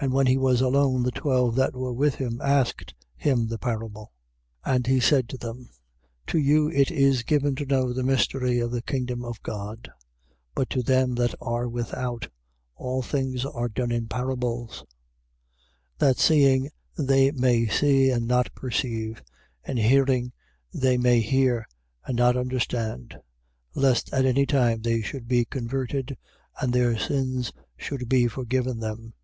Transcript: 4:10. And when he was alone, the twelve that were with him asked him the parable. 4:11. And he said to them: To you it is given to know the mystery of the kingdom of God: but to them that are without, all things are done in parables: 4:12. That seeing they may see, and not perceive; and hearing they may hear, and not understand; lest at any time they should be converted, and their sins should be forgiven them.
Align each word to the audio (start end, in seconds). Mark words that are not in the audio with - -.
4:10. 0.00 0.08
And 0.08 0.14
when 0.14 0.26
he 0.26 0.36
was 0.36 0.60
alone, 0.60 1.04
the 1.04 1.12
twelve 1.12 1.54
that 1.54 1.74
were 1.76 1.92
with 1.92 2.16
him 2.16 2.40
asked 2.40 2.92
him 3.14 3.46
the 3.46 3.56
parable. 3.58 4.10
4:11. 4.66 4.74
And 4.74 4.86
he 4.88 4.98
said 4.98 5.28
to 5.28 5.38
them: 5.38 5.70
To 6.26 6.38
you 6.38 6.68
it 6.68 6.90
is 6.90 7.22
given 7.22 7.54
to 7.54 7.64
know 7.66 7.92
the 7.92 8.02
mystery 8.02 8.58
of 8.58 8.72
the 8.72 8.82
kingdom 8.82 9.24
of 9.24 9.40
God: 9.44 9.92
but 10.56 10.68
to 10.70 10.82
them 10.82 11.14
that 11.14 11.36
are 11.40 11.68
without, 11.68 12.26
all 12.74 13.00
things 13.00 13.44
are 13.44 13.68
done 13.68 13.92
in 13.92 14.08
parables: 14.08 14.80
4:12. 15.98 15.98
That 15.98 16.18
seeing 16.18 16.70
they 16.98 17.30
may 17.30 17.68
see, 17.68 18.10
and 18.10 18.26
not 18.26 18.52
perceive; 18.56 19.22
and 19.62 19.78
hearing 19.78 20.32
they 20.74 20.98
may 20.98 21.20
hear, 21.20 21.68
and 22.04 22.16
not 22.16 22.36
understand; 22.36 23.16
lest 23.76 24.12
at 24.12 24.24
any 24.26 24.46
time 24.46 24.82
they 24.82 25.00
should 25.00 25.28
be 25.28 25.44
converted, 25.44 26.16
and 26.60 26.72
their 26.72 26.98
sins 26.98 27.52
should 27.76 28.08
be 28.08 28.26
forgiven 28.26 28.80
them. 28.80 29.14